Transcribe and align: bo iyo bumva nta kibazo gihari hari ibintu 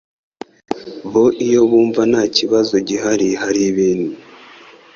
bo 1.11 1.25
iyo 1.47 1.61
bumva 1.69 2.01
nta 2.11 2.23
kibazo 2.37 2.73
gihari 2.87 3.27
hari 3.41 3.61
ibintu 3.71 4.11